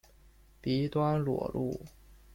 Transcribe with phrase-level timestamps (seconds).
[0.63, 1.79] 鼻端裸露。